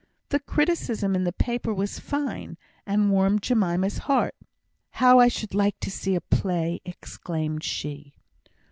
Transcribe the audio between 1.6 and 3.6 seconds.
was fine, and warmed